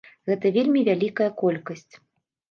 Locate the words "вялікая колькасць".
0.87-1.93